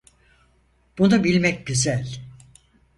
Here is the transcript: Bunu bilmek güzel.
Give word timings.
Bunu 0.97 1.23
bilmek 1.23 1.67
güzel. 1.67 2.19